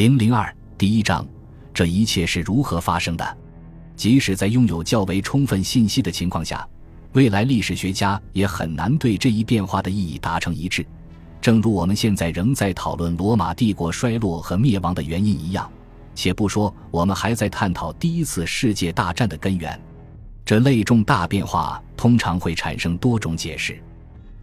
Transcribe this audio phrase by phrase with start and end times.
[0.00, 1.28] 零零二第一章，
[1.74, 3.36] 这一切是如何发生的？
[3.94, 6.66] 即使在拥有较为充分信息的情况下，
[7.12, 10.86] 未来历史学家也很难对这一变化的意义达成一致。
[11.38, 15.70] 正如我们现在仍在讨论罗马帝国衰落和灭亡的原因一样，
[16.14, 19.78] 且不说我们还在探讨第一次世界大战的根源。
[20.46, 23.78] 这类重大变化通常会产生多种解释，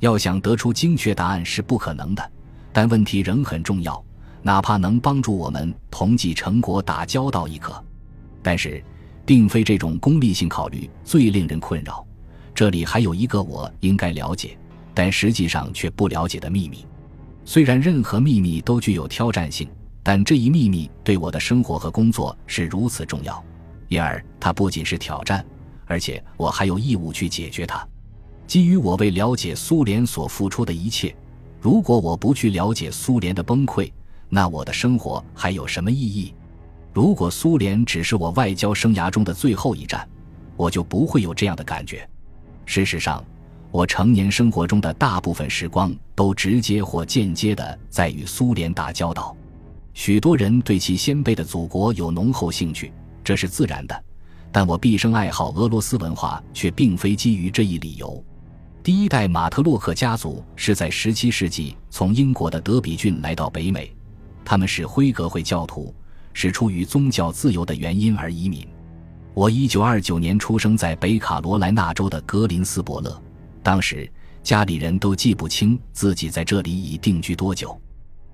[0.02, 2.32] 要想得出精确答案是不可能的。
[2.72, 4.06] 但问题仍很重要。
[4.48, 7.84] 哪怕能帮助我们同济成果打交道亦可，
[8.42, 8.82] 但是，
[9.26, 12.08] 并非这种功利性考虑最令人困扰。
[12.56, 14.58] 这里还有一个我应该了解，
[14.94, 16.86] 但实际上却不了解的秘密。
[17.44, 19.68] 虽然任何秘密都具有挑战性，
[20.02, 23.44] 但这一秘密对我的生活和工作是如此重要，
[23.90, 25.46] 因而它不仅是挑战，
[25.88, 27.86] 而且我还有义务去解决它。
[28.48, 31.14] 基于我为了解苏联所付出的一切，
[31.60, 33.92] 如果我不去了解苏联的崩溃，
[34.30, 36.34] 那我的生活还有什么意义？
[36.94, 40.08] 如果苏联只是我外交生涯中的最后一站，
[40.56, 42.08] 我就不会有这样的感觉。
[42.66, 43.24] 事实上，
[43.72, 49.36] 我成年生活中的大部分时光都直接或间接的在与苏联打交道。
[49.94, 52.92] 许多人对其先辈的祖国有浓厚兴趣，
[53.24, 54.04] 这是自然的。
[54.52, 58.24] 但我毕生爱好俄罗斯文化，却并非基于这一理由。
[58.82, 63.94] 第一代马特洛克家族是在17世纪从英国的德比郡来到北美。
[64.50, 65.94] 他们是辉格会教徒，
[66.32, 68.66] 是出于宗教自由的原因而移民。
[69.34, 73.22] 我一九二九年出生在北卡罗来纳州的格林斯伯勒，
[73.62, 74.10] 当时
[74.42, 77.78] 家里人都记不清自己在这里已定居多久。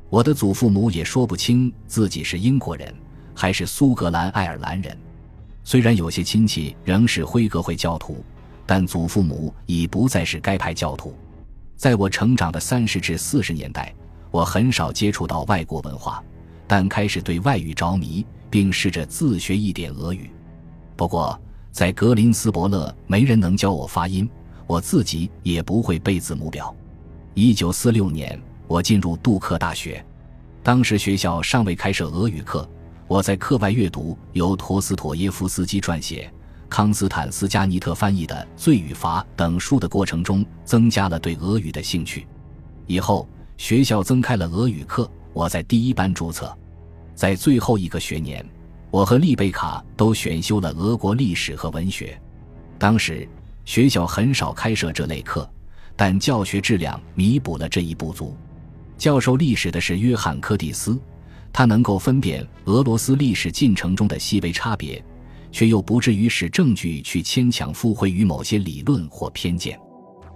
[0.08, 2.94] 我的祖父母也说不清自己是英国人
[3.34, 4.96] 还是苏格兰爱尔兰人。
[5.64, 8.24] 虽然有些亲戚仍是辉格会教徒，
[8.68, 11.18] 但祖父母已不再是该派教徒。
[11.76, 13.92] 在我成长的三十至四十年代。
[14.34, 16.24] 我很少接触到外国文化，
[16.66, 20.28] 但开始对外语着迷，并试着自学一点俄语。
[20.96, 21.40] 不过，
[21.72, 24.28] 在格林斯伯勒，没人能教我发音，
[24.66, 26.76] 我自己也不会背字母表。
[27.36, 30.04] 一九四六年，我进入杜克大学，
[30.64, 32.68] 当时学校尚未开设俄语课。
[33.08, 36.34] 我在课外阅读由陀思妥耶夫斯基撰写、
[36.68, 42.26] 康斯坦斯加尼特翻译的《罪与罚》等书的过程中，增加了对俄语的兴趣。
[42.88, 43.28] 以后。
[43.58, 46.56] 学校增开了俄语课，我在第一班注册。
[47.16, 48.44] 在最后一个学年，
[48.90, 52.20] 我和丽贝卡都选修了俄国历史和文学。
[52.80, 53.28] 当时
[53.66, 55.50] 学校很少开设这类课，
[55.96, 58.36] 但教学质量弥补了这一不足。
[58.98, 61.00] 教授历史的是约翰·柯蒂斯，
[61.52, 65.04] 他能够分辨俄罗斯历史进程中的细微差别，
[65.52, 69.80] 却又不至于使证据去牵强附会于某些理论或偏见。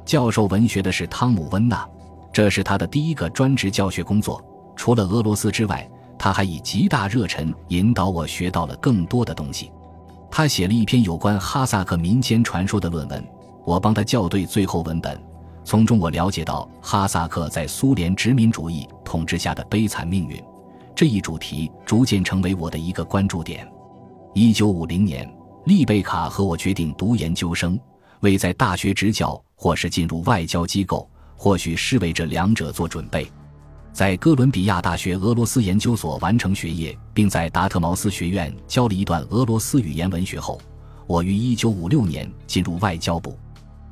[0.05, 1.87] 教授文学的是汤姆·温纳。
[2.37, 4.39] 这是他的第一个专职教学工作。
[4.75, 5.89] 除了俄罗斯之外，
[6.19, 9.71] 他还以极大热忱引导我学到了更多的东西。
[10.29, 13.27] 他写了一篇有关哈萨克民间传说的论文，
[13.65, 15.19] 我帮他校对最后文本。
[15.63, 20.39] 从中我了解到哈萨克在苏联殖民主义统治下的悲惨命运。
[20.93, 23.67] 这一主题逐渐成为我的一个关注点。
[24.35, 25.27] 一九五零年，
[25.65, 27.79] 丽贝卡和我决定读研究生，
[28.19, 31.09] 为在大学执教或是进入外交机构。
[31.37, 33.31] 或许是为这两者做准备，
[33.93, 40.59] 在哥伦比亚大学俄罗斯研究所完成学业，并在达特茅斯学院教了一段俄罗斯语言文学后，
[41.05, 43.37] 我于1956年进入外交部。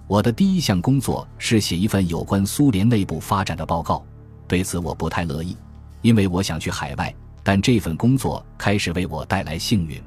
[0.07, 4.03] 我的第一项工作是写一份有关苏联内部发展的报告。
[4.47, 5.56] 对此我不太乐意，
[6.01, 7.13] 因为我想去海外。
[7.44, 10.01] 但这份工作开始为我带来幸运，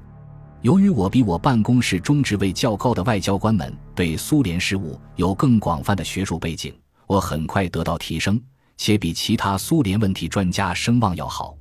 [0.62, 6.74] 由于我比我办公室中职位较高的外交官们对苏联事务有更广泛的学术背景。
[7.08, 8.40] 我很快得到提升，
[8.76, 11.56] 且比其他苏联问题专家声望要好。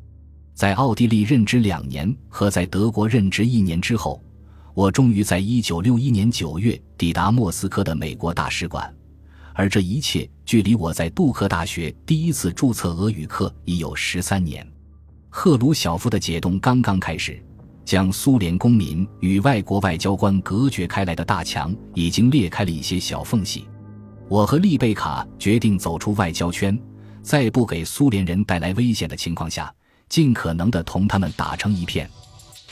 [0.53, 4.21] 在奥地利任职两年和在德国任职一年之后，
[4.73, 8.93] 我终于在1961年9月抵达莫斯科的美国大使馆。
[9.53, 14.67] 而这一切距离我在杜克大学第一次注册俄语课已有十三年。
[15.29, 17.41] 赫鲁晓夫的解冻刚刚开始，
[17.85, 23.65] 将苏联公民与外国外交官隔绝开来的大墙已经裂开了一些小缝隙。
[24.29, 26.77] 我和丽贝卡决定走出外交圈，
[27.21, 29.73] 在不给苏联人带来危险的情况下，
[30.09, 32.09] 尽可能的同他们打成一片。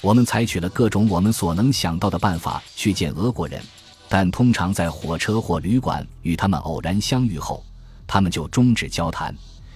[0.01, 3.61] 我们采取了各种我们所能想到的办法去见俄国人，
[4.09, 7.63] 但通常在火车或旅馆与他们偶然相遇后，
[8.05, 9.33] 他们就终止交谈。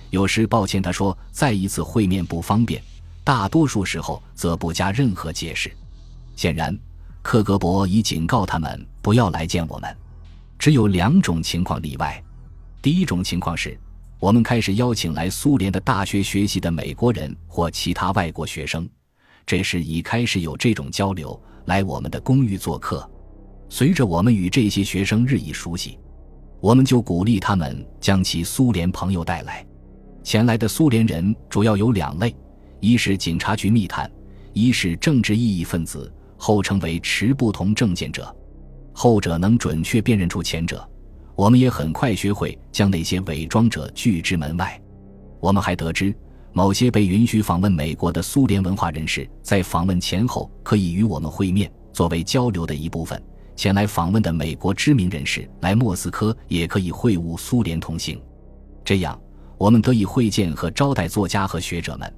[0.10, 2.82] 有时抱歉，他说再一次会面不方便；
[3.24, 5.72] 大多数时候则不加任何解释。
[6.36, 6.78] 显然，
[7.22, 9.96] 克格勃已警告他们不要来见我们。
[10.60, 12.22] 只有两种情况例外。
[12.82, 13.80] 第一种情况是，
[14.20, 18.88] 我们开始邀请来苏联的大学学习的美国人或其他外国学生，
[19.46, 23.10] 这时已开始有这种交流，来我们的公寓做客。
[23.70, 25.98] 随着我们与这些学生日益熟悉，
[26.60, 29.66] 我们就鼓励他们将其苏联朋友带来。
[30.24, 32.36] 前来的苏联人主要有两类：
[32.82, 34.12] 一是警察局密探，
[34.52, 38.36] 一是政治异议分子，后称为持不同政见者。
[39.02, 40.86] 后者能准确辨认出前者。
[41.34, 44.78] 我们也很快学会将那些伪装者拒之门外。
[45.40, 46.14] 我们还得知，
[46.52, 53.18] 某些被允许访问美国的苏联文化人士，在访问前后可以与我们会面，作为交流的一部分。
[53.56, 58.22] 前来访问的美国知名人士来莫斯科也可以会晤苏联同行。
[58.84, 59.18] 这样，
[59.58, 62.14] 我们得以会见和招待作家和学者们，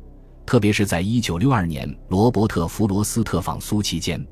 [0.47, 4.25] 特别是在1962年罗伯特·弗罗斯特访苏期间，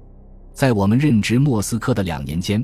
[0.60, 2.62] 在我们任职莫斯科的两年间。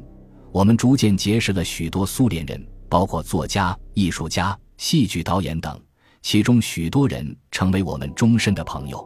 [0.51, 5.80] 我们逐渐结识了许多苏联人，包括作家、艺术家、戏剧导演等，
[6.21, 9.01] 其中许多人成为我们终身的朋友。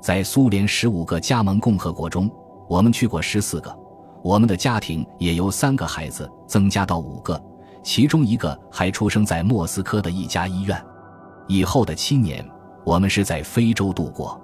[0.00, 2.30] 在苏联十五个加盟共和国中，
[2.68, 3.76] 我们去过十四个，
[4.22, 7.42] 我们的家庭也由三个孩子增加到五个，
[7.82, 10.80] 其中一个还出生在莫斯科的一家医院。
[11.48, 12.48] 以后的七年，
[12.86, 14.40] 我们是在非洲度过，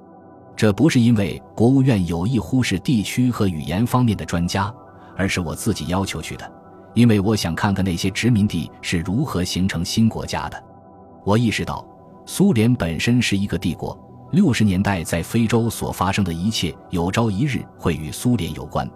[0.57, 4.73] 这不是因为国务院有意忽视地区和语言方面的专家。
[5.17, 6.53] 而是我自己要求去的，
[6.93, 10.63] 因为我想看看那些殖民地是如何形成新国家的。
[11.25, 11.83] 我意识到，
[12.27, 13.99] 苏联本身是一个帝国，
[14.33, 18.87] 六十年代在非洲所发生的一切，有朝一日会与苏联有关，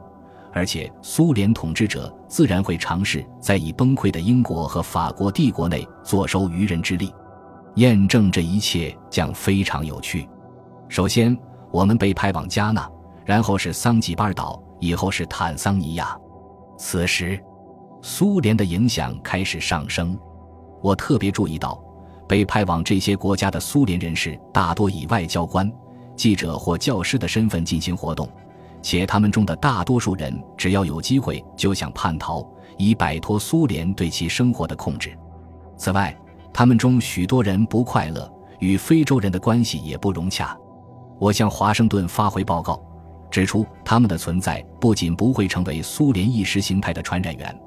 [0.53, 7.11] 而且苏联统治者自然会尝试在已崩溃的英国和法国帝国内坐收渔人之利。
[7.77, 10.29] 验证这一切将非常有趣。
[10.89, 11.35] 首先，
[11.71, 12.91] 我们被派往加纳，
[13.25, 14.63] 然后是桑吉巴尔岛。
[14.83, 16.19] 以后是坦桑尼亚，
[16.79, 17.39] 此时，
[18.01, 20.19] 苏联的影响开始上升。
[20.81, 21.79] 我特别注意到，
[22.27, 25.71] 被派往这些国家的苏联人士大多以外交官、
[26.17, 28.27] 记者或教师的身份进行活动，
[28.81, 32.43] 且他们中的大多数人只要有机会就想叛逃，
[32.79, 35.15] 以摆脱苏联对其生活的控制。
[35.77, 36.19] 此外，
[36.55, 40.57] 他们中许多人不快乐，与非洲人的关系也不融洽。
[41.21, 42.83] 我向华盛顿发回报告。
[43.31, 47.61] 指出，他们的存在不仅不会成为苏联意识形态的传染源，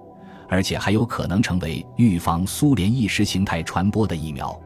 [0.49, 4.59] 而且还有可能成为预防苏联意识形态传播的疫苗。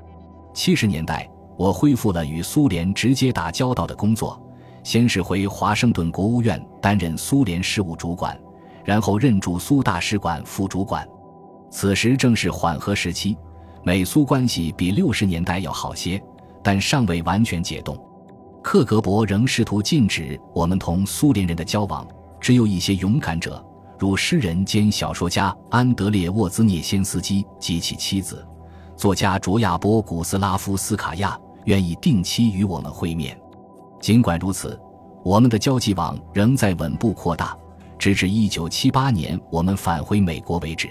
[0.55, 4.41] 七十年代，我恢复了与苏联直接打交道的工作，
[4.83, 8.35] 先是回华盛顿国务院担任苏联事务主管，
[8.83, 11.07] 然后任驻苏大使馆副主管。
[11.69, 13.37] 此时正是缓和时期，
[13.83, 16.19] 美苏关系比六十年代要好些，
[16.63, 17.95] 但尚未完全解冻。
[18.67, 22.05] 克格勃仍试图禁止我们同苏联人的交往，
[22.37, 23.65] 只有一些勇敢者，
[23.97, 28.45] 如诗人兼小说家安德烈沃兹涅先斯基及其妻子，
[28.97, 33.39] 作家卓亚波古斯拉夫斯卡娅，愿意定期与我们会面。
[34.01, 34.77] 尽管如此，
[35.23, 37.57] 我们的交际网仍在稳步扩大，
[37.97, 40.89] 直至1978年我们返回美国为止。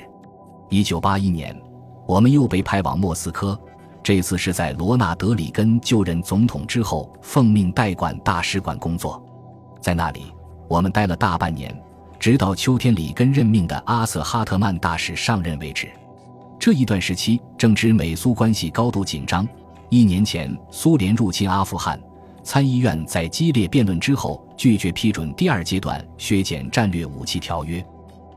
[0.71, 1.63] 1981年，
[2.09, 3.61] 我们又被派往莫斯科。
[4.07, 9.21] 这次是在罗纳德·里根就任总统之后，奉命代管大使馆工作。
[9.81, 10.27] 在那里，
[10.69, 11.77] 我们待了大半年，
[12.17, 15.89] 直到秋天里根任命的阿瑟·哈特曼大使上任为止。
[16.57, 19.45] 这一段时期正值美苏关系高度紧张。
[19.89, 22.01] 一年前，苏联入侵阿富汗，
[22.45, 27.85] 参议院在激烈辩论之后拒绝批准第二阶段削减战略武器条约。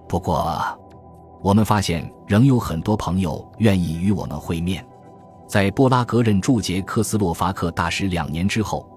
[0.07, 0.59] 不过，
[1.43, 4.83] 我们发现仍有很多朋友愿意与我们会面。
[5.49, 8.87] 在布拉格任驻捷克斯洛伐克大使两年之后，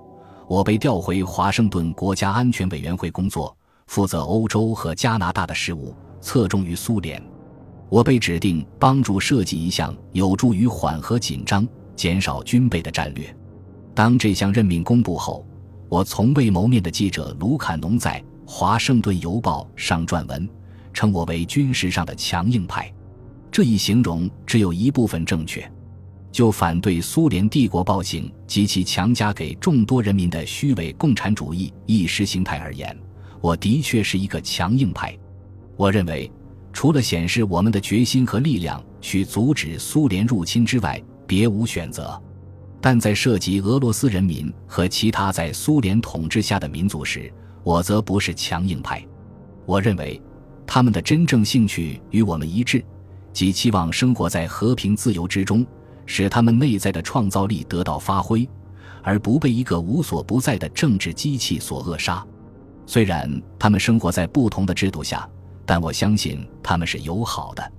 [0.46, 3.56] 我被调回华盛顿国家安全委员会工作，
[3.86, 7.20] 负责欧洲和加拿大的事务，侧重于苏联。
[7.88, 11.66] 我被指定帮助设计一项有助于缓和紧张、
[11.96, 13.34] 减少军备的战略。
[13.94, 15.46] 当这项任命公布后，
[15.88, 20.46] 我从未谋面的记者卢坎农在《华盛顿邮报》上撰文，
[20.92, 22.92] 称我为军事上的强硬派。
[23.50, 25.66] 这一形容只有一部分正确。
[26.32, 32.96] 就反对苏联帝国暴行及其强加给众多人民的虚伪共产主义意识形态而言，
[33.42, 35.16] 我的确是一个强硬派。
[35.76, 36.32] 我认为，
[36.72, 42.20] 除了显示我们的决心和力量去阻止苏联入侵之外，别无选择。
[42.80, 47.30] 但在涉及俄罗斯人民和其他在苏联统治下的民族时，
[47.62, 49.04] 我则不是强硬派。
[49.66, 50.20] 我认为，
[50.66, 52.82] 他们的真正兴趣与我们一致，
[53.32, 55.64] 即期望生活在和平自由之中。
[56.06, 58.48] 使他们内在的创造力得到发挥，
[59.02, 62.24] 而不被一个无所不在的政治机器所扼杀。
[62.86, 65.28] 虽然他们生活在不同的制度下，
[65.64, 67.72] 但我相信他们是友好的。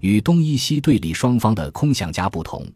[0.00, 2.66] 与东伊西对立双方的空想家不同，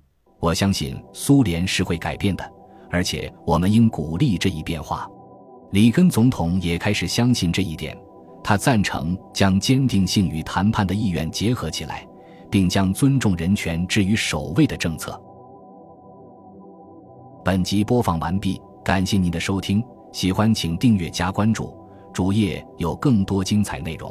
[0.41, 2.53] 我相信苏联是会改变的，
[2.91, 5.09] 而且我们应鼓励这一变化。
[5.73, 7.99] 里根总统也开始相信这一点，
[8.43, 12.07] 他赞成将坚定性与谈判的意愿结合起来，
[12.57, 15.23] 并将尊重人权置于首位的政策。
[17.45, 21.77] 本集播放完毕，感谢您的收听，喜欢请订阅加关注，
[22.15, 24.11] 主页有更多精彩内容。